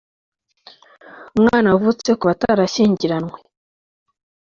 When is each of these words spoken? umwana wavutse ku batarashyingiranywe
umwana 1.37 1.67
wavutse 1.73 2.09
ku 2.19 2.23
batarashyingiranywe 2.29 3.37